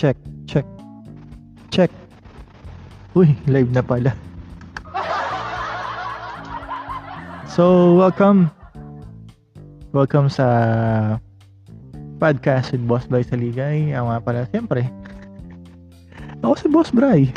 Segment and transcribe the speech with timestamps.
[0.00, 0.16] check,
[0.48, 0.64] check,
[1.68, 1.92] check.
[3.12, 4.16] Uy, live na pala.
[7.44, 8.48] So, welcome.
[9.92, 10.46] Welcome sa
[12.16, 13.92] podcast with Boss Bray Saligay.
[13.92, 14.88] Ang nga pala, siyempre,
[16.40, 17.28] ako si Boss Bray.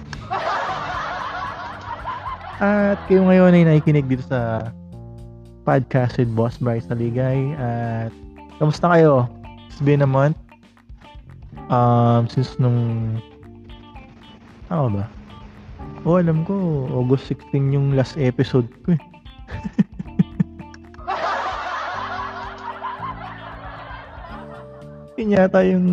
[2.63, 4.71] At kayo ngayon ay nakikinig dito sa
[5.67, 7.59] podcast with Boss Bryce Naligay.
[7.59, 8.15] At
[8.55, 9.27] kamusta kayo?
[9.67, 10.39] It's been a month.
[11.71, 13.19] Um, since nung
[14.67, 15.05] ano ba?
[16.03, 19.01] Oh, alam ko, August 16 yung last episode ko eh.
[25.21, 25.87] Yun yata yung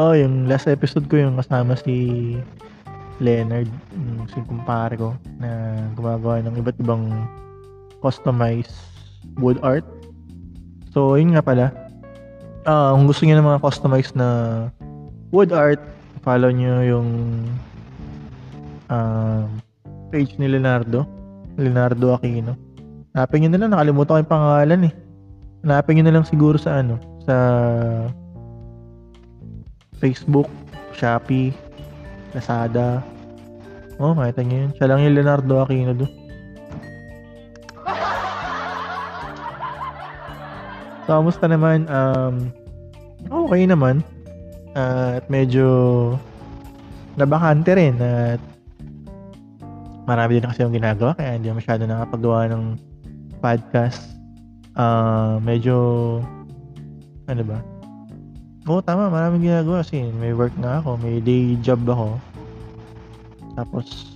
[0.00, 2.32] Oh, yung last episode ko yung kasama si
[3.20, 7.28] Leonard, yung si kumpare ko na gumagawa ng iba't ibang
[8.00, 8.72] customized
[9.36, 9.84] wood art.
[10.96, 11.89] So, yun nga pala.
[12.68, 14.28] Uh, kung gusto niyo ng mga customized na
[15.32, 15.80] wood art,
[16.20, 17.08] follow niyo yung
[18.92, 19.48] uh,
[20.12, 21.08] page ni Leonardo.
[21.56, 22.56] Leonardo Aquino.
[23.16, 23.70] Hanapin niyo na lang.
[23.72, 24.94] Nakalimutan ko yung pangalan eh.
[25.64, 27.36] Hanapin niyo na lang siguro sa ano, sa
[30.00, 30.48] Facebook,
[30.96, 31.52] Shopee,
[32.36, 33.00] Lazada.
[34.00, 34.70] Oh, makita niyo yun.
[34.76, 36.19] Siya lang yung Leonardo Aquino doon.
[41.10, 41.90] So, kamusta naman?
[41.90, 42.54] Um,
[43.26, 44.06] okay naman.
[44.78, 45.66] Uh, at medyo
[47.18, 48.38] nabakante rin at
[50.06, 52.78] marami din kasi yung ginagawa kaya hindi masyado nakapagawa ng
[53.42, 54.14] podcast.
[54.78, 55.74] Uh, medyo
[57.26, 57.58] ano ba?
[58.70, 59.10] Oo, tama.
[59.10, 60.94] Maraming ginagawa kasi may work na ako.
[61.02, 62.22] May day job ako.
[63.58, 64.14] Tapos,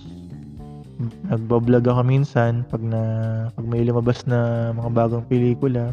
[1.27, 3.03] nagbablog ako minsan pag na
[3.51, 5.91] pag may lumabas na mga bagong pelikula.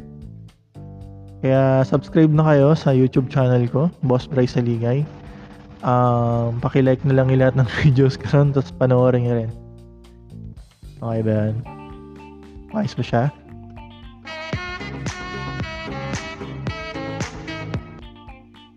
[1.42, 5.02] Kaya subscribe na kayo sa YouTube channel ko, Boss Bryce Saligay.
[5.82, 9.50] Um, paki-like na lang yung lahat ng videos ko ron, tapos panoorin nyo rin.
[11.02, 11.54] Okay ba yan?
[12.78, 13.24] Ayos ba siya?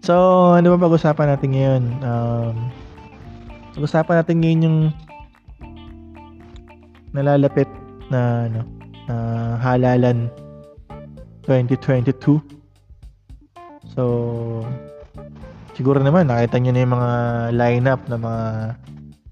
[0.01, 0.13] So,
[0.57, 1.83] ano ba pag-usapan natin ngayon?
[2.01, 2.55] Um,
[3.77, 4.79] pag-usapan natin ngayon yung
[7.13, 7.69] nalalapit
[8.09, 8.61] na ano,
[9.05, 9.15] na
[9.61, 10.33] halalan
[11.45, 12.54] 2022.
[13.95, 14.03] So,
[15.73, 17.11] siguro naman nakita niyo na yung mga
[17.55, 18.45] lineup ng mga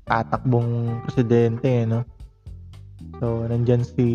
[0.08, 2.08] tatakbong presidente, no?
[3.20, 4.08] So, nandyan si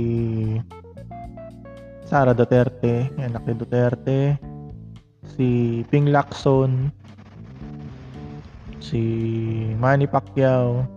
[2.08, 4.40] Sara Duterte, anak ni Duterte,
[5.36, 5.48] si
[5.92, 6.88] Ping Lacson,
[8.80, 9.00] si
[9.76, 10.88] Manny Pacquiao,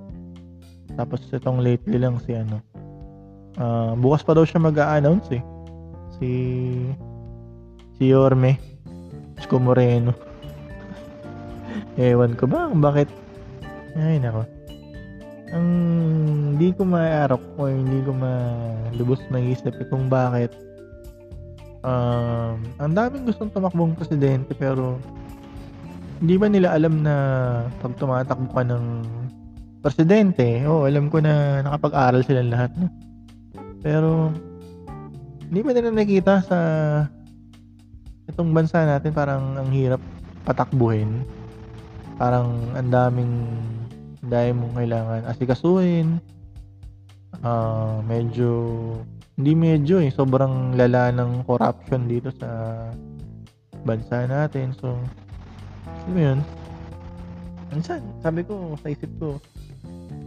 [0.95, 2.63] tapos itong lately lang si ano,
[3.59, 5.44] uh, bukas pa daw siya mag-a-announce eh,
[6.16, 6.31] si
[8.00, 8.70] si Yorme,
[9.41, 10.13] Isko Moreno.
[11.97, 13.09] Ewan ko ba bakit,
[13.97, 14.46] ay nako,
[15.52, 15.68] ang
[16.56, 20.56] hindi ko maarok o hindi ko malubos maisip eh kung bakit
[21.84, 24.96] um, ang daming gustong tumakbong presidente pero
[26.24, 27.16] hindi ba nila alam na
[27.81, 28.85] pag tumatakbo ka ng
[29.81, 32.69] presidente, oh, alam ko na nakapag-aral sila lahat.
[32.78, 32.88] No?
[33.81, 34.30] Pero,
[35.50, 36.59] hindi ba nila nakita sa
[38.29, 40.01] itong bansa natin parang ang hirap
[40.45, 41.25] patakbuhin.
[42.21, 43.33] Parang ang daming
[44.21, 46.21] dahil mong kailangan asikasuhin.
[47.41, 48.51] Uh, medyo
[49.39, 52.49] hindi medyo eh sobrang lala ng corruption dito sa
[53.81, 54.75] bansa natin.
[54.77, 54.93] So,
[56.05, 56.39] ano yun?
[57.73, 59.39] Minsan, sabi ko sa isip ko,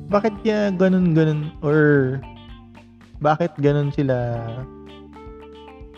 [0.08, 2.18] bakit kaya ganun ganun or
[3.22, 4.44] bakit ganun sila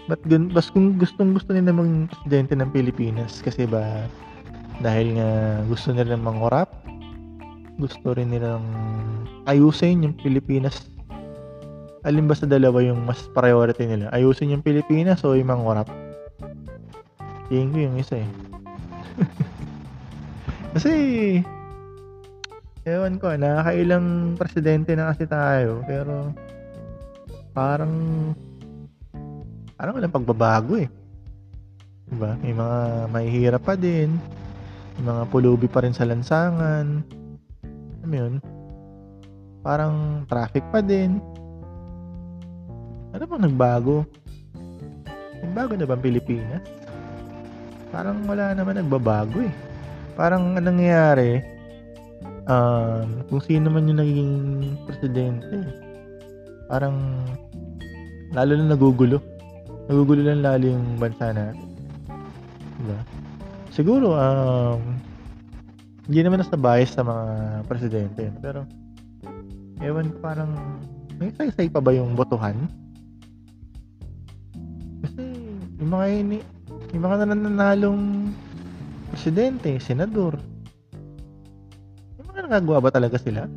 [0.07, 4.07] Ba't gun, bas kung gustong gusto nila maging presidente ng Pilipinas kasi ba
[4.79, 5.31] dahil nga
[5.67, 6.71] gusto nila mangorap
[7.77, 8.65] gusto rin nilang
[9.45, 10.89] ayusin yung Pilipinas.
[12.07, 14.09] Alin ba sa dalawa yung mas priority nila?
[14.15, 15.91] Ayusin yung Pilipinas o yung mangorap
[17.51, 18.31] tingin ko yung isa eh.
[20.75, 20.93] Kasi
[22.87, 26.31] ewan ko nakakailang presidente na kasi tayo pero
[27.51, 27.91] parang
[29.77, 30.89] parang walang pagbabago eh.
[32.09, 32.33] Diba?
[32.41, 32.79] May mga
[33.13, 34.17] mahihirap pa din.
[34.97, 37.05] May mga pulubi pa rin sa lansangan.
[38.03, 38.41] Ano yun?
[39.61, 41.21] Parang traffic pa din.
[43.13, 44.09] Ano bang nagbago?
[45.45, 46.65] Nagbago na ba ang Pilipinas?
[47.93, 49.55] Parang wala naman nagbabago eh.
[50.17, 51.45] Parang anong nangyayari,
[52.49, 54.33] um, kung sino man yung naging
[54.89, 55.61] presidente,
[56.71, 56.97] parang
[58.33, 59.21] lalo na nagugulo
[59.87, 61.67] nagugulo lang lalo yung bansa natin.
[62.83, 63.01] Diba?
[63.71, 64.81] Siguro, um,
[66.07, 67.25] hindi naman nasa bias sa mga
[67.67, 68.31] presidente.
[68.43, 68.67] Pero,
[69.83, 70.55] ewan parang,
[71.19, 72.55] may say-say pa ba yung botohan?
[75.03, 75.23] Kasi,
[75.83, 76.39] yung mga ini,
[76.95, 78.31] yung mga nananalong
[79.11, 80.39] presidente, senador,
[82.21, 83.51] yung mga nagagawa ba talaga sila?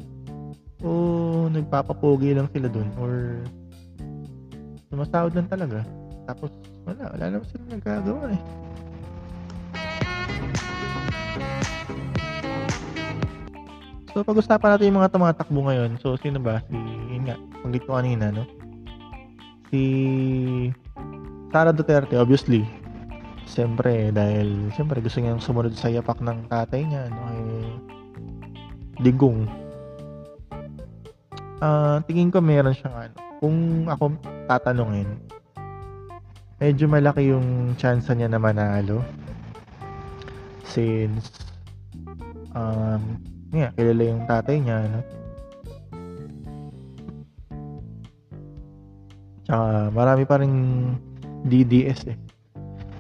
[0.80, 2.88] O nagpapapogi lang sila dun?
[2.98, 3.44] Or
[4.90, 5.84] sumasahod lang talaga?
[6.30, 6.54] Tapos,
[6.86, 8.42] wala, wala naman sila nagagawa eh.
[14.14, 15.98] So, pag-usapan natin yung mga tumatakbo ngayon.
[15.98, 16.62] So, sino ba?
[16.70, 16.78] Si,
[17.10, 17.34] yun nga,
[17.66, 18.46] panggit ko kanina, no?
[19.74, 19.82] Si
[21.50, 22.62] Sara Duterte, obviously.
[23.50, 27.26] Siyempre, dahil, siyempre, gusto niyang sumunod sa yapak ng tatay niya, no?
[27.34, 27.74] Eh,
[29.02, 29.50] digong.
[31.58, 33.16] Uh, tingin ko meron siyang ano.
[33.42, 34.14] Kung ako
[34.46, 35.10] tatanungin,
[36.60, 39.00] medyo malaki yung chance niya na manalo.
[40.68, 41.32] Since,
[42.54, 43.02] um,
[43.50, 45.02] nga, kilala yung tatay niya, no?
[49.50, 50.54] Tsaka marami pa rin
[51.48, 52.18] DDS eh.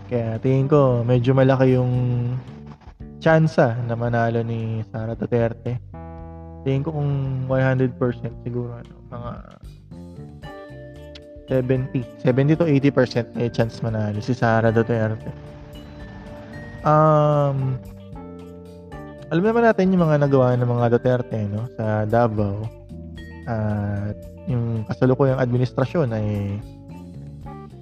[0.09, 1.93] Kaya tingin ko medyo malaki yung
[3.21, 5.77] tsansa na manalo ni Sara Duterte.
[6.65, 7.11] Tingin ko kung
[7.45, 7.93] 100%
[8.41, 9.31] siguro ano, mga
[11.49, 15.33] 70, 70 to 80% may chance manalo si Sara Duterte.
[16.85, 17.75] Um,
[19.33, 22.63] alam naman natin yung mga nagawa ng mga Duterte no, sa Davao
[23.49, 26.57] at yung kasalukuyang administrasyon ay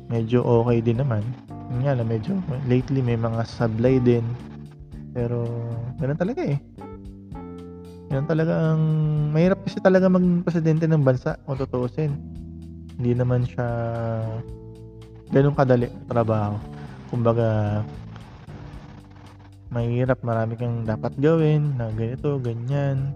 [0.08, 1.24] medyo okay din naman.
[1.72, 4.24] Yung nga lang, medyo lately may mga sablay din.
[5.12, 5.44] Pero,
[6.00, 6.60] ganun talaga eh.
[8.12, 8.84] Yan talaga ang
[9.36, 12.16] mahirap kasi talaga maging presidente ng bansa kung tutuusin.
[12.98, 13.68] Hindi naman siya
[15.30, 16.58] ganun kadali trabaho.
[17.08, 17.82] Kumbaga,
[19.72, 23.16] mahirap, marami kang dapat gawin na ganito, ganyan.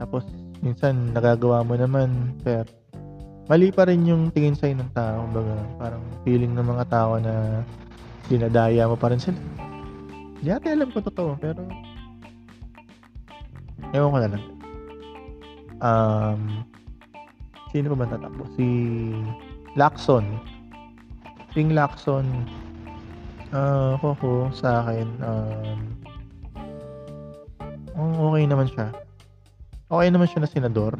[0.00, 0.24] Tapos,
[0.60, 2.68] minsan, nagagawa mo naman, pero
[3.48, 5.28] mali pa rin yung tingin sa'yo ng tao.
[5.32, 7.60] Baga, parang feeling ng mga tao na
[8.28, 9.36] dinadaya mo pa rin sila.
[10.40, 11.60] Hindi ate alam ko totoo, pero
[13.92, 14.44] ewan ko na lang.
[15.84, 16.40] Um,
[17.74, 18.46] sino ba tatakbo?
[18.54, 18.66] Si
[19.74, 20.22] Lacson.
[21.50, 22.46] King Lacson,
[23.54, 25.78] Ah, ako po sa akin, um,
[27.94, 28.90] oh, okay naman siya.
[29.86, 30.98] Okay naman siya na senador.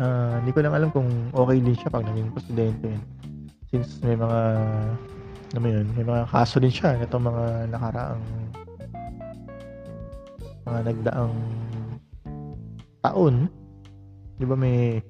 [0.00, 2.88] Ah, hindi ko lang alam kung okay din siya pag naging presidente.
[3.68, 4.40] Since may mga
[5.60, 8.24] ano yun, may mga kaso din siya nitong mga nakaraang
[10.64, 11.36] mga nagdaang
[13.04, 13.44] taon.
[14.40, 15.04] Di ba may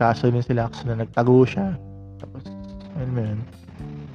[0.00, 1.76] kaso din sila na nagtago siya.
[2.16, 2.48] Tapos,
[2.96, 3.40] ano mo yun,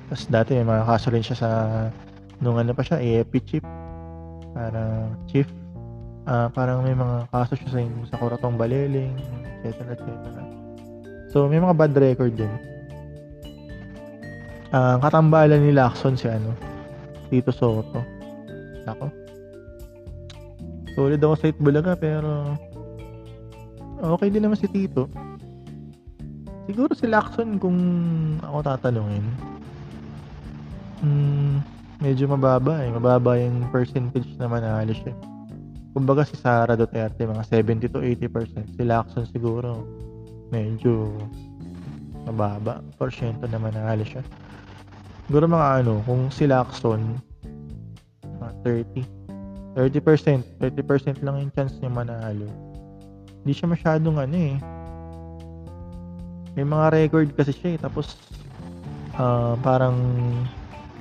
[0.10, 1.50] tapos dati may mga kaso rin siya sa
[2.42, 3.66] nung ano pa siya, AFP chief.
[4.58, 5.46] Para chief.
[6.26, 7.80] Uh, parang may mga kaso siya sa,
[8.10, 9.14] sa Kuratong Baleling,
[9.62, 9.94] etc.
[9.94, 10.10] etc.
[11.30, 12.50] So may mga bad record din.
[14.74, 16.58] Uh, katambalan ni Lacson si ano,
[17.30, 18.02] Tito Soto.
[18.90, 19.06] Ako.
[20.96, 22.56] Solid ako sa Itbulaga pero
[24.00, 25.12] okay din naman si Tito.
[26.66, 27.78] Siguro si Lacson kung
[28.42, 29.26] ako tatanungin
[31.06, 31.62] Hmm,
[32.02, 32.90] medyo mababa eh.
[32.90, 35.14] Mababa yung percentage na manalo siya.
[35.94, 38.74] Kumbaga si Sara Duterte, mga 70 to 80%.
[38.74, 39.86] Si Lacson siguro,
[40.50, 41.14] medyo
[42.26, 42.82] mababa.
[42.98, 44.26] Porsyento na manalo siya.
[45.30, 47.22] Siguro mga ano, kung si Lacson,
[48.42, 49.06] mga 30.
[49.78, 50.58] 30%.
[50.58, 52.48] 30% lang yung chance niya manalo.
[53.44, 54.56] Hindi siya masyadong ano eh.
[56.56, 57.80] May mga record kasi siya eh.
[57.80, 58.16] Tapos,
[59.20, 59.96] uh, parang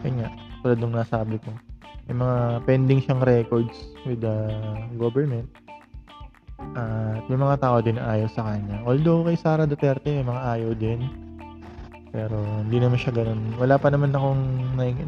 [0.03, 0.29] yun nga,
[0.61, 1.51] tulad nung nasabi ko,
[2.11, 2.37] may mga
[2.69, 4.53] pending siyang records with the
[5.01, 5.49] government.
[6.75, 8.83] At uh, may mga tao din ayaw sa kanya.
[8.85, 11.01] Although kay Sara Duterte may mga ayaw din.
[12.15, 13.59] Pero hindi naman siya ganun.
[13.59, 14.43] Wala pa naman akong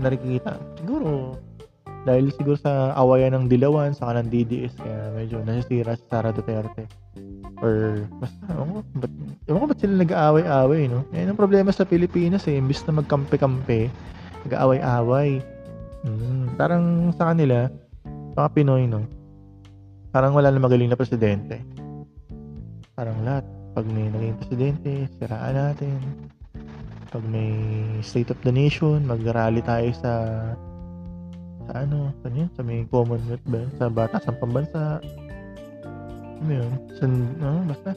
[0.02, 0.58] nakikita.
[0.78, 1.38] Siguro
[2.06, 6.86] dahil siguro sa awayan ng Dilawan sa kanang DDS kaya medyo nasisira si Sara Duterte.
[7.58, 9.12] Or basta, ewan ko, ba't,
[9.50, 11.02] ewan ko ba't sila nag-aaway-away, no?
[11.10, 12.62] Yan ang problema sa Pilipinas eh.
[12.62, 13.90] Imbis na magkampi-kampi,
[14.46, 15.42] nag-aaway-away.
[16.06, 17.66] Mm, parang sa kanila,
[18.38, 19.02] mga Pinoy, no?
[20.14, 21.58] Parang wala na magaling na presidente.
[22.94, 23.42] Parang lahat.
[23.74, 25.98] Pag may naging presidente, siraan natin.
[27.10, 27.52] Pag may
[28.00, 30.12] State of the Nation, mag-rally tayo sa
[31.66, 35.02] sa ano, sa yun, sa may Commonwealth ba, sa batasan pambansa.
[36.42, 36.72] Ano yun?
[36.94, 37.90] Sa, no, basta.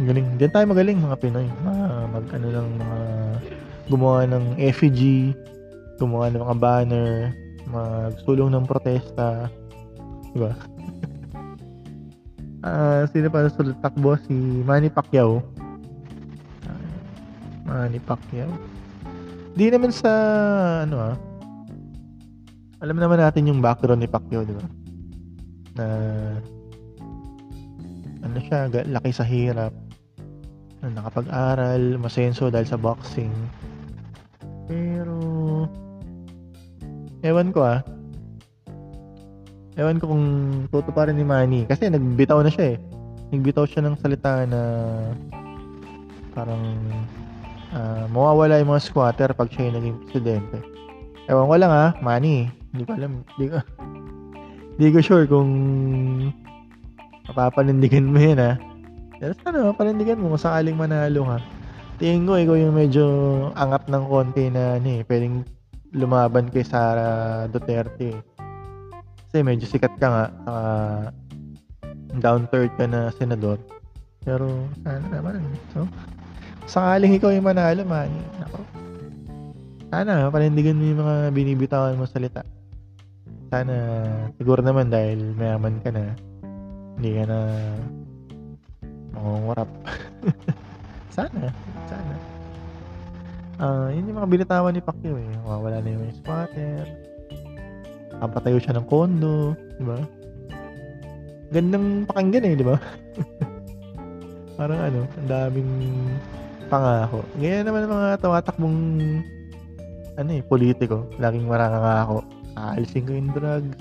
[0.00, 0.40] Galing.
[0.40, 1.44] Diyan tayo magaling mga Pinoy.
[1.44, 3.00] Mga, mag, ano lang, mga
[3.92, 5.36] gumawa ng effigy,
[6.00, 7.12] gumawa ng mga banner,
[7.68, 9.52] magsulong ng protesta.
[10.32, 10.52] Di ba?
[12.60, 14.20] Ah, sino pa sa takbo?
[14.28, 14.36] Si
[14.68, 15.40] Manny Pacquiao.
[16.68, 16.84] Ah,
[17.64, 18.52] Manny Pacquiao.
[19.56, 20.12] Di naman sa,
[20.84, 21.16] ano ah,
[22.80, 24.66] alam naman natin yung background ni Pacquiao, di ba?
[25.76, 25.86] Na,
[28.24, 29.72] ano siya, laki sa hirap.
[30.80, 33.32] Na nakapag-aral, masenso dahil sa boxing.
[34.64, 35.16] Pero,
[37.20, 37.84] ewan ko ah,
[39.80, 40.26] Ewan ko kung
[40.68, 41.64] tutuparin ni Manny.
[41.64, 42.78] Kasi nagbitaw na siya eh.
[43.32, 44.60] Nagbitaw siya ng salita na
[46.36, 46.60] parang
[47.72, 50.58] ah, mawawala yung mga squatter pag siya yung naging presidente.
[51.30, 52.59] Ewan ko lang ah, Manny.
[52.70, 53.12] Hindi ko alam.
[53.34, 53.56] Hindi ko,
[54.78, 55.50] hindi ko sure kung
[57.30, 58.56] mapapanindigan mo yun ah.
[59.20, 61.38] Pero sana mapanindigan mo kung sakaling manalo ka.
[62.00, 63.04] Tingin ko ikaw yung medyo
[63.52, 65.44] angat ng konti na ano eh, pwedeng
[65.92, 68.20] lumaban kay Sara Duterte eh.
[69.28, 71.02] Kasi medyo sikat ka nga, uh,
[72.18, 73.60] down third ka na senador.
[74.24, 74.48] Pero,
[74.82, 75.44] sana naman.
[75.76, 75.86] So,
[76.66, 78.10] sakaling ikaw yung manalo, man.
[78.48, 78.58] Ako.
[79.90, 82.42] Sana, panindigan mo yung mga binibitawan mo salita.
[83.50, 83.76] Sana,
[84.38, 86.14] siguro naman dahil mayaman ka na,
[86.94, 87.38] hindi ka na
[89.10, 89.66] mangungurap.
[91.18, 91.50] sana,
[91.90, 92.14] sana.
[93.60, 95.34] Uh, yun yung mga binitawan ni Pacquiao eh.
[95.44, 96.86] Wala na yung squatter
[98.20, 99.98] Papatayo siya ng kondo, di ba?
[101.50, 102.76] Gandang pakinggan eh, di ba?
[104.60, 105.72] Parang ano, ang daming
[106.68, 107.24] pangako.
[107.40, 108.78] Ganyan naman mga tumatakbong
[110.20, 111.08] ano eh, politiko.
[111.16, 112.20] Laging marangangako.
[112.60, 113.80] Aalisin ko yung drugs.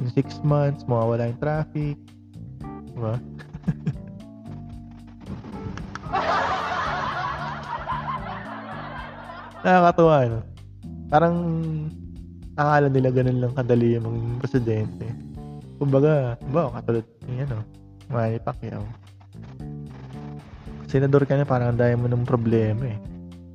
[0.00, 1.94] In six months, mawawala yung traffic.
[2.90, 3.14] Di ba?
[9.60, 10.40] Nakakatuwa, no?
[11.12, 11.36] Parang
[12.56, 15.06] akala nila ganun lang kadali yung maging presidente.
[15.76, 17.60] Kumbaga, ba, katulad ni ano,
[18.08, 18.88] Manny Pacquiao.
[20.88, 22.98] Senador ka na, parang dahil mo ng problema eh.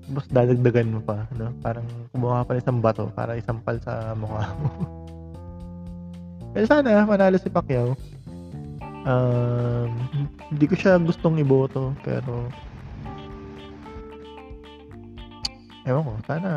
[0.06, 1.50] Tapos dadagdagan mo pa, no?
[1.66, 4.70] Parang kumuha pa ng isang bato para isampal sa mukha mo.
[6.54, 7.98] Pero sana, manalo si Pacquiao.
[9.06, 9.90] Um,
[10.50, 12.50] hindi ko siya gustong iboto, pero
[15.86, 16.50] ewan ko, sana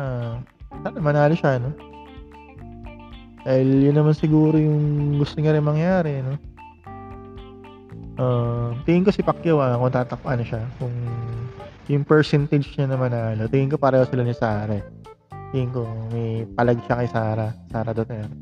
[0.81, 1.73] sana manalo siya, no?
[3.45, 6.37] Dahil yun naman siguro yung gusto niya rin mangyari, no?
[8.19, 10.91] Uh, tingin ko si Pacquiao ah, kung tatakpan siya, kung
[11.89, 14.77] yung percentage niya na manalo, tingin ko pareho sila ni Sara.
[14.77, 14.85] Eh.
[15.49, 18.37] Tingin ko may palag siya kay Sara, Sara Duterte.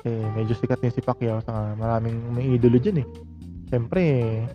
[0.00, 3.08] Kasi medyo sikat din si Pacquiao, saka maraming may idolo dyan eh.
[3.68, 4.02] Siyempre,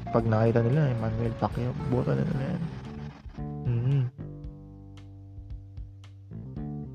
[0.10, 2.62] pag nakita nila, Emmanuel Pacquiao, boto na nila yan.
[3.70, 4.04] Mm.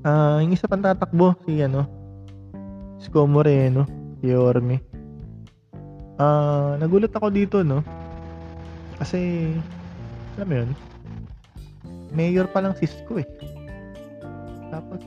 [0.03, 1.87] Ah, uh, yung isa pang tatakbo si ano,
[2.99, 3.87] Isko Moreno,
[4.19, 4.83] si Orme.
[6.19, 7.79] Ah, uh, nagulat ako dito, no?
[8.99, 9.53] Kasi,
[10.35, 10.69] alam mo yun,
[12.11, 13.27] mayor pa lang si Isko eh.
[14.71, 15.01] Tapos,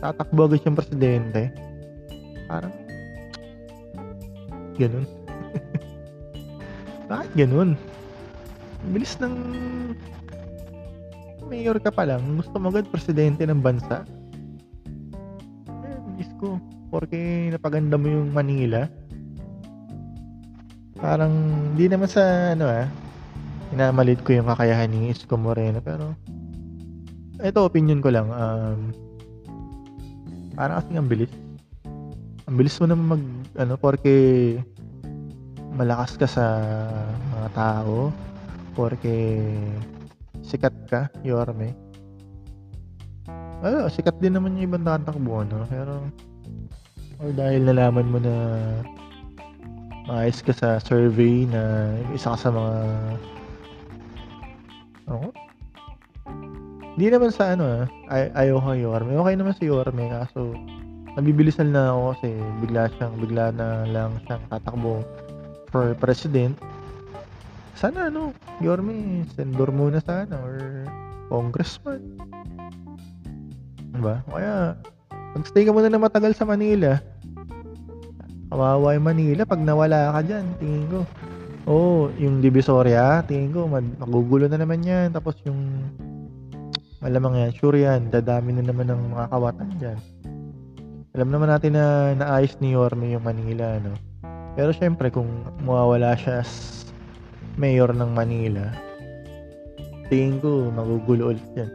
[0.00, 1.50] tatakbo agad yung presidente.
[2.48, 2.74] Parang,
[4.78, 5.06] ganun.
[7.10, 7.70] Bakit ganun?
[8.90, 9.34] Bilis ng
[11.50, 14.06] mayor ka pa lang, gusto mo agad presidente ng bansa.
[15.84, 16.56] Eh, Isko,
[16.88, 18.86] porque napaganda mo yung Manila.
[21.00, 21.32] Parang
[21.74, 22.86] hindi naman sa ano ah,
[23.70, 26.14] inamalit ko yung kakayahan ni Isko Moreno pero
[27.40, 28.92] ito opinion ko lang um,
[30.58, 31.32] parang kasi ang bilis.
[32.44, 33.24] Ang bilis mo naman mag
[33.56, 34.14] ano porque
[35.72, 36.46] malakas ka sa
[37.32, 38.12] mga tao
[38.74, 39.46] porque
[40.42, 41.72] sikat ka Yorme
[43.62, 45.64] well, sikat din naman yung ibang tatakbo no?
[45.70, 46.04] Pero
[47.20, 48.34] or dahil nalaman mo na
[50.08, 52.76] maayos ka sa survey na isa ka sa mga
[55.10, 55.30] oh,
[56.96, 59.12] hindi naman sa ano ah, ay ayaw ka Yorme.
[59.18, 60.54] Okay naman si Yorme kaso
[61.18, 62.28] nabibilisan na ako kasi
[62.62, 65.02] bigla siyang bigla na lang siyang tatakbo
[65.74, 66.54] for president.
[67.74, 68.30] Sana ano
[68.62, 70.86] Yorme senador muna sana or
[71.30, 72.18] congressman.
[73.90, 74.22] Diba?
[74.30, 74.78] Kaya
[75.30, 76.98] Magstay ka muna na matagal sa Manila.
[78.50, 81.00] Kawawa yung Manila pag nawala ka dyan, tingin ko.
[81.68, 85.12] Oh, yung Divisoria, tingin ko, magugulo na naman yan.
[85.12, 85.60] Tapos yung,
[87.04, 89.98] malamang yan, sure yan, dadami na naman ng mga kawatan dyan.
[91.18, 93.92] Alam naman natin na naayos ni Yorme yung Manila, no?
[94.54, 95.28] Pero syempre, kung
[95.66, 96.86] mawawala siya as
[97.60, 98.72] mayor ng Manila,
[100.08, 101.70] tingin ko, magugulo ulit yan.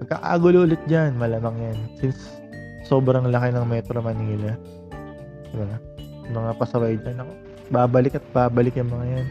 [0.00, 1.78] Magkakagulo ulit dyan, malamang yan.
[2.00, 2.40] Since
[2.88, 4.56] sobrang laki ng Metro Manila.
[5.52, 5.76] Diba?
[6.30, 7.49] Mga pasaway dyan ako.
[7.70, 9.26] Babalik at babalik yung mga yan.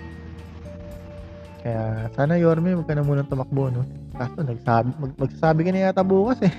[1.60, 3.84] Kaya sana Yorme, huwag ka na munang tumakbo, no?
[4.16, 6.54] Kaso nagsabi, mag, magsasabi ka na yata bukas eh.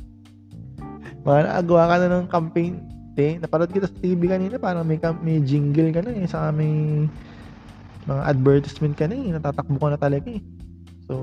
[1.28, 2.74] mga naagawa ka na ng campaign.
[3.12, 6.24] Te, napanood kita sa TV kanina, parang may, may jingle ka na eh.
[6.24, 7.04] Saka may
[8.08, 9.36] mga advertisement ka na eh.
[9.36, 10.40] Natatakbo ka na talaga eh.
[11.04, 11.14] So,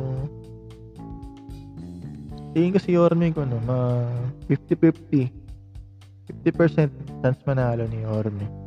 [2.53, 4.05] tingin ko si Yorme ko, no, ma
[4.45, 5.33] 50-50.
[6.45, 8.66] 50% chance manalo ni Yorme.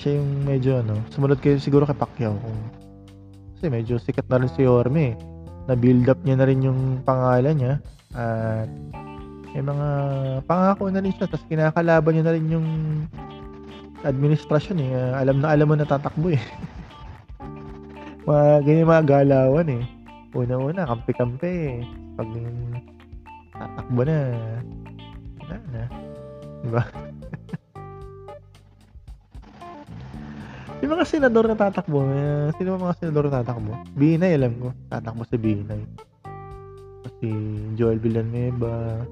[0.00, 2.32] Siya yung medyo, ano, sumunod kayo siguro kay Pacquiao.
[3.60, 5.12] Kasi medyo sikat na rin si Yorme.
[5.68, 7.74] Na-build up niya na rin yung pangalan niya.
[8.16, 8.72] At
[9.52, 9.88] may mga
[10.48, 11.28] pangako na rin siya.
[11.28, 12.68] Tapos kinakalaban niya na rin yung
[14.00, 15.20] administrasyon eh.
[15.20, 16.40] alam na alam mo na tatakbo eh.
[18.28, 19.84] mga ganyan mga galawan eh.
[20.32, 21.84] Una-una, kampi-kampi eh.
[22.16, 22.28] Pag
[23.52, 24.16] tatakbo na,
[25.44, 25.82] wala na.
[26.64, 26.82] Diba?
[30.80, 33.72] yung mga senador na tatakbo, eh, sino mga senador na tatakbo?
[33.92, 34.68] Binay, alam ko.
[34.88, 35.82] Tatakbo si Binay.
[37.04, 37.28] Kasi
[37.76, 39.04] Joel Villanueva.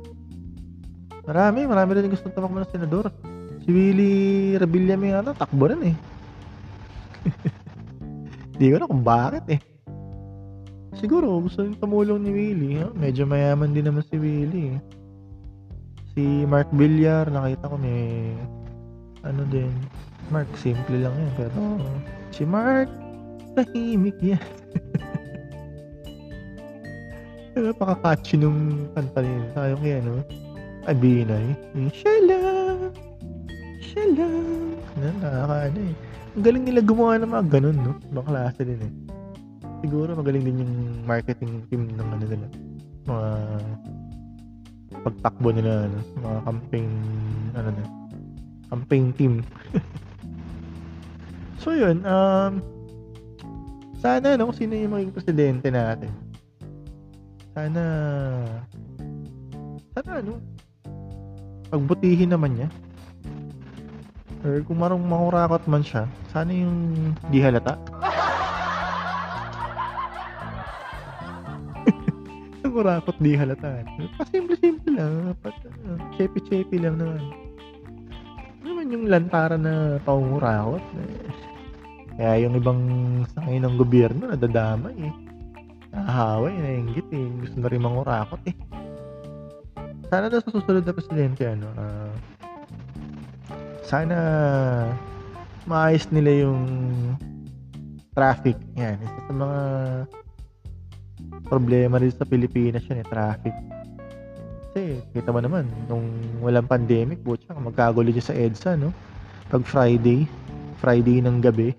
[1.29, 3.13] Marami, marami rin gusto tumakbo ng senador.
[3.65, 5.97] Si Willie Rebilla may ano, takbo rin eh.
[8.57, 9.61] Hindi ko na kung bakit eh.
[10.97, 12.81] Siguro gusto nang tumulong ni Willie.
[12.81, 12.89] Ha?
[12.97, 14.73] Medyo mayaman din naman si Willie.
[14.73, 14.81] Eh.
[16.17, 18.33] Si Mark Villar, nakita ko may
[19.21, 19.71] ano din.
[20.29, 21.33] Mark, simple lang yan.
[21.37, 21.61] Pero
[22.33, 22.89] si Mark,
[23.57, 24.41] tahimik yan.
[27.59, 29.43] Napaka-catchy nung kanta niya.
[29.57, 30.23] Sayang kaya, no?
[30.87, 31.47] Abinay.
[31.91, 32.39] Shala!
[33.83, 34.29] Shala!
[34.99, 35.95] Na, nakakaano eh.
[36.39, 37.93] Ang galing nila gumawa ng mga ganun, no?
[38.15, 38.93] Ibang klase din eh.
[39.83, 42.47] Siguro magaling din yung marketing team ng ano nila.
[43.11, 43.29] Mga
[45.03, 46.91] pagtakbo nila, ano, mga campaign,
[47.59, 47.85] ano na,
[48.71, 49.35] campaign team.
[51.59, 52.63] so yun, um,
[53.99, 56.11] sana, no, sino yung maging presidente natin.
[57.53, 57.83] Sana,
[59.93, 60.39] sana, ano,
[61.69, 62.71] pagbutihin naman niya.
[64.47, 66.95] Or kung marong mangurakot man siya, sana yung
[67.35, 67.75] di halata.
[72.63, 73.83] Nangurakot di halata.
[74.15, 75.35] Pasimple-simple lang.
[75.43, 77.19] Pat, uh, chepi-chepi lang naman.
[78.63, 80.87] Ano naman yung lantara na pangurakot.
[81.03, 81.38] Eh.
[82.19, 82.83] Kaya yung ibang
[83.31, 85.15] sangay ng gobyerno nadadamay eh.
[85.95, 87.27] Nahahaway, nainggit eh.
[87.47, 88.57] Gusto na rin mangurakot eh.
[90.11, 92.11] Sana na sa susunod na presidente, ano, uh,
[93.85, 94.17] sana
[95.69, 96.65] maayos nila yung
[98.17, 98.57] traffic.
[98.75, 99.61] Yan, isa sa mga
[101.47, 103.53] problema rin sa Pilipinas yun eh, traffic.
[104.69, 106.09] Kasi, kita mo naman, nung
[106.41, 108.91] walang pandemic, butya, magkagulo dyan sa EDSA, no?
[109.53, 110.25] Pag Friday,
[110.81, 111.77] Friday ng gabi,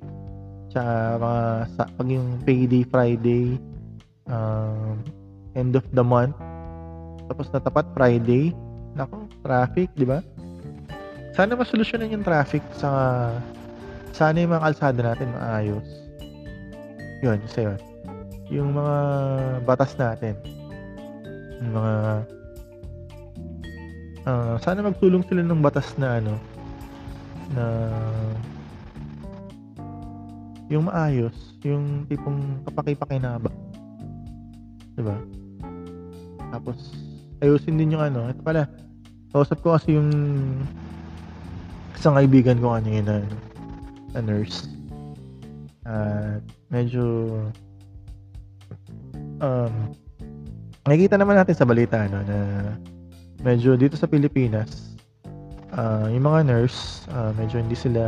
[0.69, 1.43] tsaka mga,
[1.75, 3.57] sa, pag yung payday Friday,
[4.29, 5.01] um,
[5.57, 6.37] end of the month,
[7.29, 8.53] tapos natapat Friday,
[8.97, 10.21] nako, traffic, di ba?
[11.37, 12.89] Sana masolusyonan yung traffic sa
[14.11, 15.87] sana yung mga kalsada natin maayos.
[17.23, 17.79] Yun, isa yun.
[18.49, 18.97] Yung mga
[19.63, 20.35] batas natin.
[21.61, 21.93] Yung mga
[24.27, 26.35] uh, sana magtulong sila ng batas na ano
[27.55, 27.65] na
[30.69, 31.33] yung maayos,
[31.65, 33.57] yung tipong kapakipakinabang.
[34.93, 35.17] 'Di ba?
[36.53, 36.93] Tapos
[37.41, 38.69] ayusin din yung ano, ito pala.
[39.29, 40.09] Kausap ko kasi yung
[41.99, 43.19] isang kaibigan ko kanina
[44.15, 44.71] na nurse
[45.83, 46.33] at uh,
[46.71, 47.03] medyo
[49.43, 49.73] um
[50.87, 52.39] nakikita naman natin sa balita no, na
[53.43, 54.95] medyo dito sa Pilipinas
[55.75, 58.01] uh, yung mga nurse uh, medyo hindi sila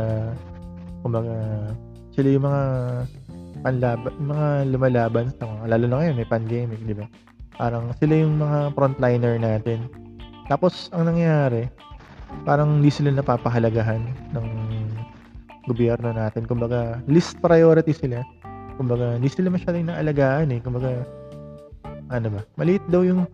[1.04, 1.36] kumbaga
[2.12, 2.62] sila yung mga
[3.62, 7.06] panlaban mga lumalaban sa mga lalo na ngayon may pandemic di ba
[7.56, 9.86] parang sila yung mga frontliner natin
[10.50, 11.70] tapos ang nangyayari
[12.44, 14.02] parang hindi sila napapahalagahan
[14.34, 14.46] ng
[15.66, 16.46] gobyerno natin.
[16.46, 18.22] Kumbaga, list priority sila.
[18.74, 20.60] Kumbaga, hindi sila masyadong naalagaan eh.
[20.62, 21.06] Kumbaga,
[22.10, 22.40] ano ba?
[22.58, 23.28] Maliit daw yung,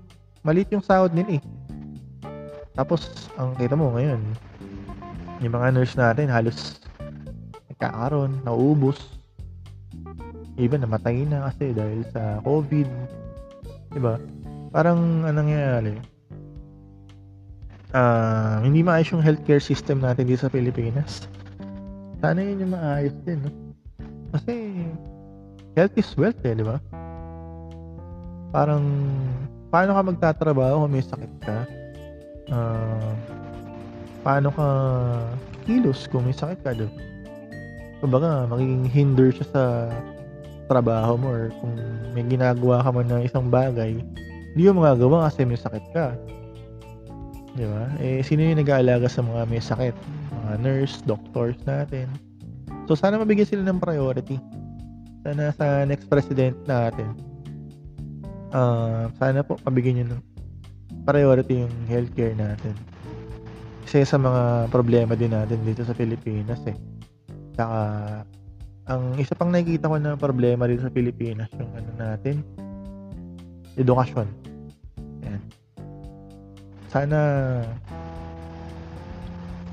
[0.44, 1.42] maliit yung sahod nila eh.
[2.76, 4.20] Tapos, ang kita mo ngayon,
[5.42, 6.82] yung mga nurse natin halos
[7.78, 8.98] nagkakaroon, nauubos.
[10.58, 12.88] Even namatay na kasi dahil sa COVID.
[13.94, 14.18] Diba?
[14.74, 15.94] Parang anong nangyayari?
[17.94, 21.30] uh, hindi maayos yung healthcare system natin dito sa Pilipinas.
[22.18, 23.50] Sana yun yung maayos din, no?
[24.34, 24.52] Kasi,
[25.78, 26.76] health is wealth eh, di ba?
[28.52, 28.82] Parang,
[29.70, 31.58] paano ka magtatrabaho kung may sakit ka?
[32.52, 33.12] ah,
[34.24, 34.68] paano ka
[35.68, 36.92] kilos kung may sakit ka, 'di ba?
[37.98, 39.62] Kumbaga magiging hinder siya sa
[40.68, 41.74] trabaho mo or kung
[42.12, 43.98] may ginagawa ka man na isang bagay,
[44.54, 46.14] hindi mo magagawa kasi may sakit ka.
[47.56, 47.84] 'Di ba?
[47.98, 49.96] Eh, sino yung nag-aalaga sa mga may sakit?
[50.30, 52.06] Mga nurse, doctors natin.
[52.87, 54.38] So, sana mabigyan sila ng priority.
[55.26, 57.12] Sana sa next president natin,
[58.54, 60.22] ah, sana po mabigyan niyo ng
[61.04, 62.72] priority yung healthcare natin.
[63.88, 66.76] Kasi sa mga problema din natin dito sa Pilipinas eh.
[67.59, 67.83] Tsaka,
[68.87, 72.38] ang isa pang nakikita ko na problema dito sa Pilipinas, yung ano natin,
[73.75, 74.31] edukasyon.
[75.27, 75.42] Yan.
[76.87, 77.18] Sana,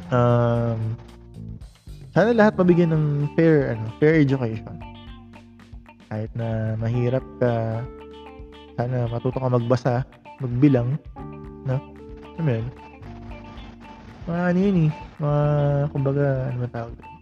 [0.10, 0.98] um,
[2.10, 3.06] sana lahat mabigyan ng
[3.38, 4.82] fair, ano, fair education.
[6.10, 7.86] Kahit na mahirap ka,
[8.82, 10.02] sana matuto ka magbasa,
[10.42, 10.98] magbilang,
[11.70, 11.78] no?
[12.42, 12.66] Yun?
[14.26, 15.42] Mga ano yun eh, mga,
[15.94, 17.15] kumbaga, ano ba tawag doon?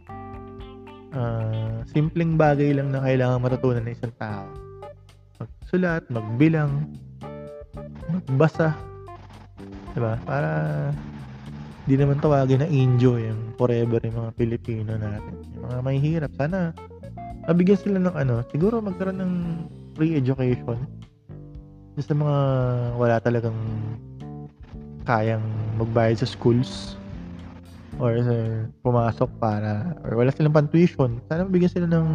[1.13, 4.49] Ah, simpleng bagay lang na kailangan matutunan ng isang tao.
[5.38, 6.89] Magsulat, magbilang,
[8.10, 8.73] magbasa,
[9.93, 10.17] 'di ba?
[10.26, 10.49] Para
[11.86, 15.34] di naman tawagin na enjoy yung forever yung mga Pilipino natin.
[15.54, 16.73] Yung mga mahihirap, sana
[17.45, 19.34] mabigyan sila ng ano, siguro magkaroon ng
[19.93, 20.82] free education
[21.93, 22.38] sa mga
[22.97, 23.58] wala talagang
[25.06, 25.45] kayang
[25.78, 26.97] magbayad sa schools
[28.01, 28.17] or
[28.82, 32.08] pumasok para or wala silang pan tuition sana mabigyan sila ng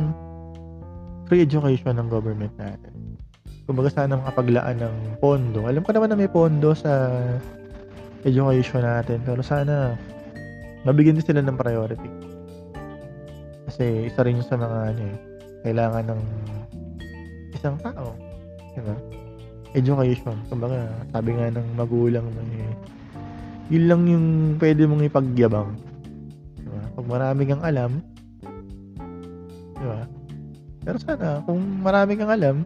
[1.28, 3.20] free education ng government natin.
[3.68, 5.68] Kumbaga sana makapaglaan ng pondo.
[5.68, 7.12] Alam ko naman na may pondo sa
[8.24, 9.92] education natin pero sana
[10.88, 12.10] mabigyan din sila ng priority.
[13.68, 15.16] Kasi isa rin yun sa mga ano eh
[15.68, 16.20] kailangan ng
[17.52, 18.16] isang tao
[18.72, 18.96] diba
[19.76, 20.36] education.
[20.48, 22.72] Kumbaga sabi nga ng magulang mo eh
[23.68, 24.26] yun lang yung
[24.56, 25.76] pwede mong ipagyabang.
[26.56, 26.82] Diba?
[26.96, 28.00] Pag marami kang alam,
[29.76, 30.08] diba?
[30.88, 32.56] Pero sana, kung marami kang alam,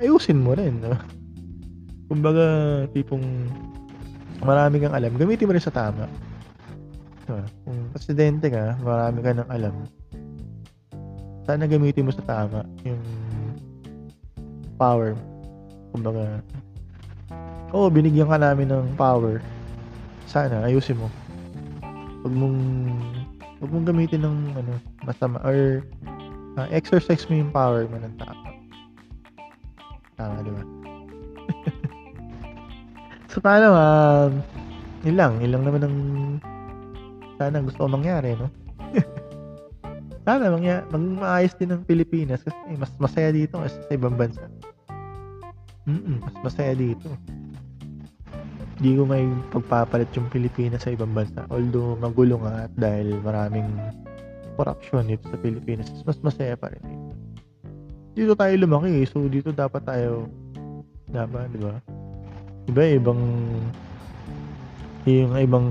[0.00, 0.96] ayusin mo rin, diba?
[2.08, 2.44] Kumbaga,
[2.96, 3.24] tipong
[4.40, 6.08] marami kang alam, gamitin mo rin sa tama.
[7.28, 7.44] Diba?
[7.68, 9.74] Kung presidente ka, marami ka ng alam,
[11.44, 13.00] sana gamitin mo sa tama yung
[14.80, 15.12] power.
[15.92, 16.40] Kumbaga,
[17.76, 19.44] oo, binigyan ka namin ng power
[20.28, 21.08] sana ayusin mo.
[22.24, 22.58] Huwag mong
[23.60, 24.72] huwag mong gamitin ng ano,
[25.04, 25.84] masama or
[26.56, 28.48] uh, exercise mo yung power mo ng tama.
[30.14, 30.62] Tama, di ba?
[33.30, 34.32] so, paano, um,
[35.02, 35.96] yun lang, yun lang naman ang
[37.36, 38.46] sana gusto ko mangyari, no?
[40.26, 44.46] sana mangya, maging maayos din ng Pilipinas kasi mas masaya dito kasi sa ibang bansa.
[45.84, 47.12] Mm mas masaya dito
[48.78, 51.46] di ko may pagpapalit yung Pilipinas sa ibang bansa.
[51.50, 53.68] Although magulo nga at dahil maraming
[54.58, 56.82] corruption dito sa Pilipinas, mas masaya pa rin
[58.14, 58.32] dito.
[58.38, 59.04] Tayo lumaki.
[59.10, 60.30] So dito dapat tayo
[61.10, 61.74] dapat, di ba?
[62.70, 63.20] Iba ibang
[65.04, 65.66] yung ibang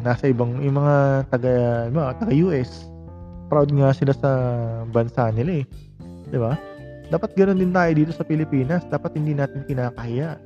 [0.00, 1.52] nasa ibang yung mga taga
[1.92, 2.88] mga taga US
[3.52, 4.30] proud nga sila sa
[4.88, 5.64] bansa nila eh.
[6.32, 6.56] 'Di ba?
[7.12, 8.86] Dapat ganoon din tayo dito sa Pilipinas.
[8.88, 10.40] Dapat hindi natin kinakahiya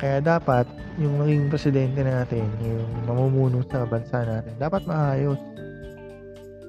[0.00, 0.64] kaya dapat
[0.96, 5.36] yung maging presidente natin, yung mamumuno sa bansa natin, dapat maayos.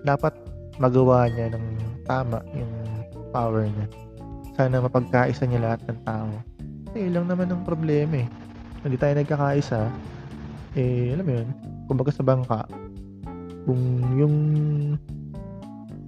[0.04, 0.36] Dapat
[0.76, 1.66] magawa niya ng
[2.04, 2.74] tama yung
[3.32, 3.88] power niya.
[4.60, 6.28] Sana mapagkaisa niya lahat ng tao.
[6.92, 8.28] Kasi lang naman ang problema eh.
[8.84, 9.80] Hindi tayo nagkakaisa,
[10.76, 11.48] eh, alam mo yun,
[11.88, 12.68] kumbaga sa bangka,
[13.64, 13.82] kung
[14.20, 14.36] yung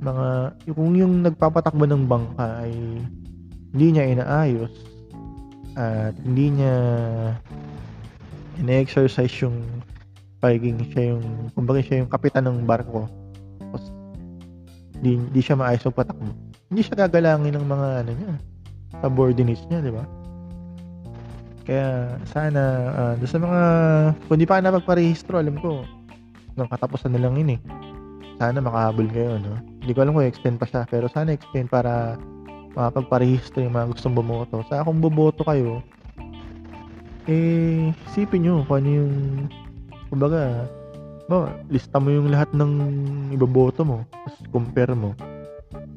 [0.03, 0.27] mga,
[0.75, 2.73] kung yung nagpapatakbo ng bangka ay
[3.71, 4.92] hindi niya inaayos,
[5.73, 6.75] at hindi niya
[8.61, 9.57] ina-exercise yung
[10.43, 11.23] pagiging siya yung
[11.55, 13.09] kumbaga siya yung kapitan ng barko.
[13.57, 13.83] Tapos
[15.01, 18.33] di, di siya maayos patakbo hindi siya gagalangin ng mga ano niya
[18.97, 20.01] subordinates niya di ba?
[21.69, 22.63] Kaya sana
[23.13, 23.61] uh, sa mga
[24.25, 25.85] kung di pa na magparehistro alam ko
[26.57, 27.59] ng katapusan na lang yun eh.
[28.41, 29.53] Sana makahabol kayo no?
[29.85, 32.17] Hindi ko alam kung extend pa siya pero sana extend para
[32.73, 34.65] makapagparehistro yung mga gustong bumoto.
[34.69, 35.81] Sa kung boboto kayo,
[37.29, 39.13] eh, sipin nyo kung ano yung,
[40.11, 40.67] kumbaga,
[41.29, 42.71] ba, lista mo yung lahat ng
[43.31, 45.15] iboboto mo, tapos compare mo.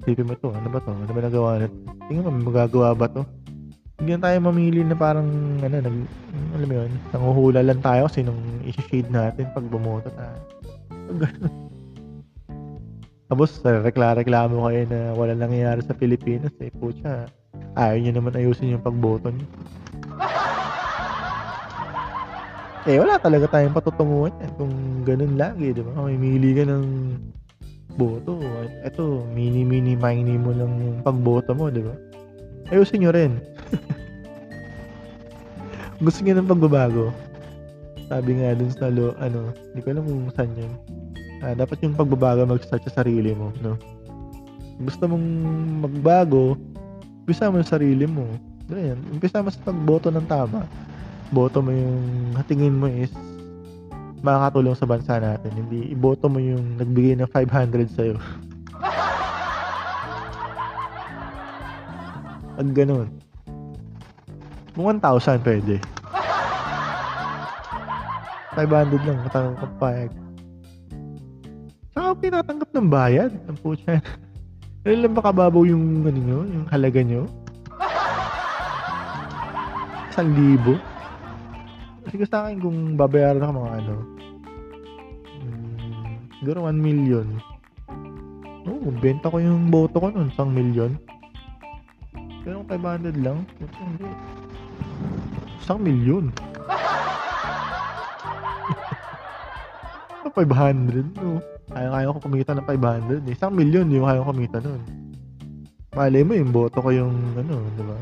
[0.07, 0.95] Sipin mo to, ano ba to?
[0.95, 1.69] Ano ba nagawa na?
[2.07, 3.27] Tingnan mo, magagawa ba to?
[3.97, 5.27] Hindi na tayo mamili na parang,
[5.65, 5.97] ano, nag,
[6.55, 10.39] alam mo yun, nanguhula lang tayo kasi nung isi-shade natin pag bumoto tayo.
[11.21, 11.66] Ganun.
[13.27, 16.71] Tapos, rekla-reklamo kayo na wala nangyayari sa Pilipinas eh.
[16.71, 17.27] Pucha,
[17.75, 19.47] ayaw nyo naman ayusin yung pagboto nyo.
[22.87, 24.71] Eh, wala talaga tayong patutunguhan yan kung
[25.03, 26.07] ganun lagi, di ba?
[26.07, 26.87] May mili ka ng
[27.99, 28.39] boto.
[28.87, 31.91] Ito, mini, mini, mini mo lang yung pagboto mo, di ba?
[32.71, 33.43] Ayusin nyo rin.
[36.05, 37.11] Gusto nyo ng pagbabago.
[38.07, 40.73] Sabi nga dun sa lo, ano, hindi ko alam kung saan yun.
[41.47, 43.79] Ah, dapat yung pagbabago mag-start sa sarili mo, no?
[44.83, 45.27] Gusto mong
[45.87, 46.59] magbago,
[47.23, 48.27] umpisa mo sa sarili mo.
[48.67, 50.67] Ganyan, umpisa mo sa pagboto ng tama
[51.31, 53.11] boto mo yung tingin mo is
[54.23, 55.51] makakatulong sa bansa natin.
[55.55, 58.17] Hindi iboto mo yung nagbigay ng 500 sa'yo.
[62.57, 63.13] Pag ganun.
[64.77, 65.81] Kung 1,000 pwede.
[68.57, 69.69] 500 lang, matanggap
[72.17, 73.29] Saka pinatanggap ng bayad.
[73.45, 74.01] Ang putya.
[74.81, 77.29] Kailan lang makababaw yung, ano nyo, yung halaga nyo?
[80.09, 80.81] Isang libo?
[82.09, 83.95] Kasi sa akin kung babayaran ako mga ano,
[85.45, 87.29] hmm, siguro 1 million.
[88.65, 90.97] Oo, oh, benta ko yung boto ko nun, 1 million.
[92.49, 94.09] Pero 500 lang, hindi.
[95.69, 96.33] 1 million.
[100.33, 101.45] 500, no?
[101.67, 103.27] Kaya-kaya ko kumita ng 500.
[103.27, 103.35] Eh.
[103.35, 104.83] 1 million, yung kaya ko kumita nun.
[105.97, 107.97] Malay mo, yung boto ko yung, ano, di ba?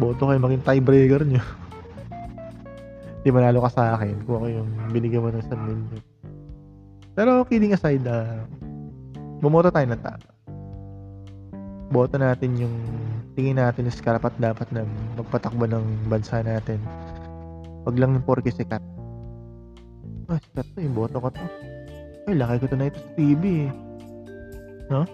[0.00, 1.42] Boto ko yung maging tiebreaker nyo.
[3.26, 6.02] di manalo ka sa akin kung ako yung binigyan mo ng 1 million.
[7.16, 8.44] Pero kidding aside, uh,
[9.40, 10.28] bumoto tayo ng tama.
[11.88, 12.74] Boto natin yung
[13.38, 14.82] tingin natin is karapat dapat na
[15.14, 16.82] magpatakbo ng bansa natin.
[17.86, 18.82] Wag lang porke sikat.
[20.26, 21.46] Ah, sikat to, yung boto ko to.
[22.26, 23.70] Ay, laki ko to sa TV eh.
[24.90, 25.06] No?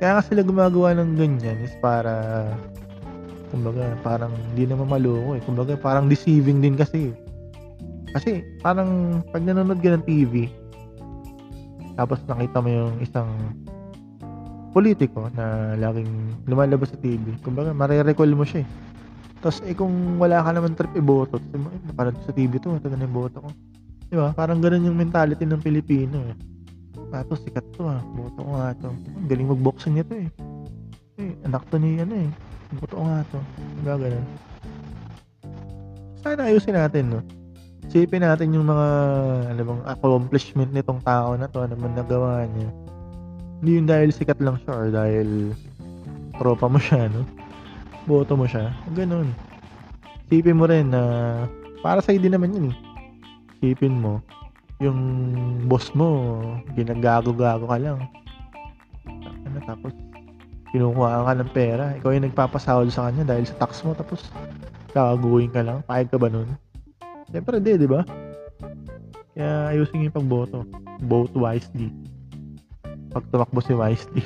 [0.00, 2.44] Kaya nga sila gumagawa ng ganyan is para
[3.54, 5.42] Kumbaga, parang hindi naman maloko eh.
[5.46, 7.14] Kumbaga, parang deceiving din kasi.
[8.10, 10.50] Kasi, parang pag nanonood ka ng TV,
[11.94, 13.30] tapos nakita mo yung isang
[14.74, 16.10] politiko na laging
[16.50, 17.22] lumalabas sa TV.
[17.46, 18.68] Kumbaga, marirecall mo siya eh.
[19.38, 22.74] Tapos, eh, kung wala ka naman trip iboto, sabi mo, eh, napanood sa TV to,
[22.74, 23.50] ito na yung boto ko.
[24.14, 24.30] Di ba?
[24.30, 26.38] Parang ganun yung mentality ng Pilipino eh.
[27.10, 28.94] Tapos, sikat to ah, boto ko nga to.
[29.26, 30.30] Galing mag-boxing nito eh.
[31.18, 32.30] Eh, anak to ni ano eh.
[32.78, 33.42] Totoo nga to.
[33.82, 34.26] Diba ganun?
[36.22, 37.26] Sana ayusin natin, no?
[37.90, 38.86] Sipin natin yung mga,
[39.50, 42.70] ano bang, accomplishment nitong tao na to, ano man nagawa niya.
[43.58, 45.58] Hindi yung dahil sikat lang siya or dahil
[46.38, 47.26] tropa mo siya, no?
[48.06, 48.70] Boto mo siya.
[48.94, 49.34] Ganun.
[50.30, 51.02] Sipin mo rin na
[51.82, 52.83] para sa'yo din naman yun, eh.
[53.64, 54.20] Sipin mo,
[54.76, 55.00] yung
[55.64, 56.36] boss mo,
[56.76, 57.96] ginagago-gago ka lang.
[59.48, 59.96] Ano, tapos,
[60.68, 64.28] kinukuha ka ng pera, ikaw yung nagpapasahod sa kanya dahil sa tax mo, tapos
[64.92, 66.52] kakaguhin ka lang, payag ka ba nun?
[67.32, 68.04] Siyempre hindi, di ba?
[69.32, 70.68] Kaya ayusin yung pagboto.
[71.08, 71.88] Vote wisely.
[73.16, 74.20] Pag tumakbo si wisely.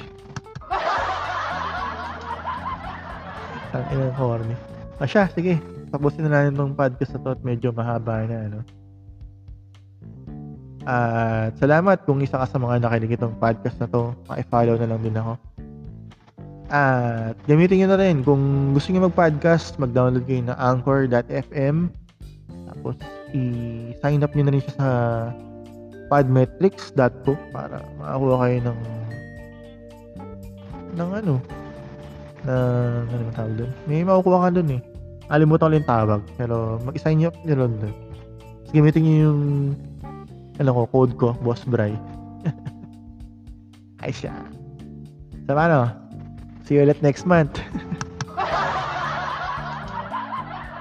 [3.70, 4.58] Ang inang corny.
[4.98, 5.62] Ah, siya, sige.
[5.94, 8.66] Tapusin na natin tong podcast na to at medyo mahaba na, ano.
[10.88, 14.16] At salamat kung isa ka sa mga nakinig itong podcast na to.
[14.24, 15.36] Maki-follow na lang din ako.
[16.72, 21.92] At gamitin nyo na rin kung gusto niyo mag-podcast, mag-download kayo ng anchor.fm.
[22.72, 22.96] Tapos
[23.36, 24.88] i-sign up niyo na rin siya sa
[26.08, 28.80] podmetrics.co para makakuha kayo ng
[30.96, 31.34] ng ano
[32.48, 32.54] na
[33.04, 33.72] ano yung tawag doon.
[33.84, 34.82] May makukuha ka doon eh.
[35.28, 36.20] Alimutan ko lang tawag.
[36.40, 37.72] Pero mag-sign up nyo doon.
[37.76, 39.42] Tapos gamitin nyo yung
[40.58, 41.94] alam ko, code ko, Boss Bry.
[44.04, 44.34] Ay siya.
[45.46, 45.90] Sa paano?
[46.66, 47.62] See you ulit next month.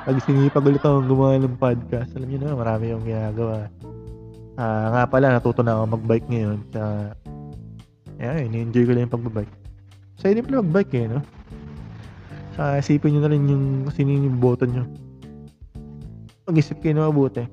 [0.08, 3.68] Pag sinipag ulit ako gumawa ng podcast, alam niyo na, marami yung ginagawa.
[4.58, 6.60] Ah, uh, nga pala, natuto na ako mag-bike ngayon.
[6.74, 7.12] Sa,
[8.18, 9.54] ayan, ini-enjoy ko lang yung pag-bike.
[10.18, 11.22] Sa hindi pala mag-bike eh, no?
[12.58, 14.88] Sa isipin nyo na rin yung sino yung boto nyo.
[16.50, 17.44] Mag-isip kayo na mabuti.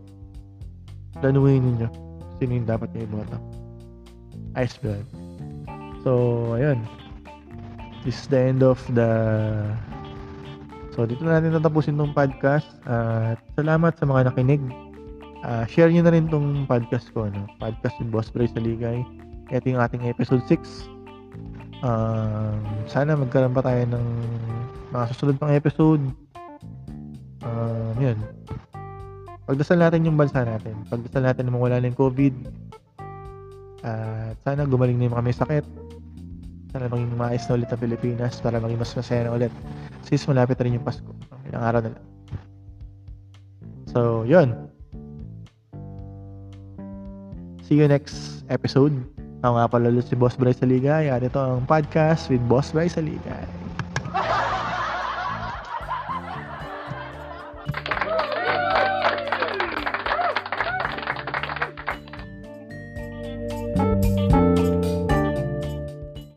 [1.19, 2.04] Planuhin ninyo.
[2.45, 3.41] Sino yung dapat nyo iboto.
[4.61, 5.09] Ice blood.
[6.05, 6.85] So, ayun
[8.05, 9.09] this is the end of the
[10.95, 12.71] So, dito na natin tatapusin tong podcast.
[12.87, 14.63] At uh, salamat sa mga nakinig.
[15.43, 17.27] Uh, share nyo na rin tong podcast ko.
[17.27, 17.51] No?
[17.59, 19.03] Podcast with Boss Bray Saligay.
[19.51, 20.87] Ito yung ating episode 6.
[21.83, 24.07] Um, sana magkaroon pa tayo ng
[24.95, 26.05] mga susunod pang episode.
[27.43, 28.19] Um, yun
[29.45, 30.75] pagdasal natin yung bansa natin.
[30.89, 32.35] Pagdasal natin na mawala na yung COVID.
[33.85, 35.65] At uh, sana gumaling na yung mga may sakit.
[36.73, 39.53] Sana maging maayos na ulit ang Pilipinas para maging mas masaya ulit.
[40.09, 41.13] Since malapit na rin yung Pasko.
[41.53, 42.05] Ilang araw na lang.
[43.95, 44.75] So, yun.
[47.63, 48.93] See you next episode.
[49.45, 53.45] Ako nga pala si Boss Bryce Saligay at ito ang podcast with Boss Bryce Saligay.